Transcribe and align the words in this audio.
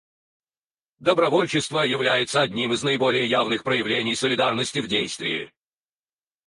Добровольчество 0.97 1.81
является 1.85 2.41
одним 2.41 2.73
из 2.73 2.81
наиболее 2.81 3.27
явных 3.29 3.63
проявлений 3.63 4.15
солидарности 4.15 4.79
в 4.79 4.87
действии. 4.87 5.53